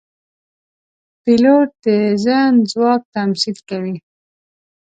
[1.23, 1.85] پیلوټ د
[2.23, 3.95] ذهن ځواک تمثیل کوي.